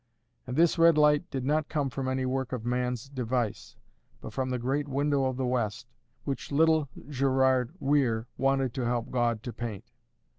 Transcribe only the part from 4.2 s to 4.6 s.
from the